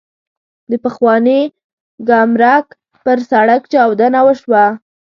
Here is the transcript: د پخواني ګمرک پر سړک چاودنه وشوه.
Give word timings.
د 0.69 0.71
پخواني 0.83 1.41
ګمرک 2.07 2.65
پر 3.03 3.17
سړک 3.29 3.61
چاودنه 3.71 4.19
وشوه. 4.27 4.65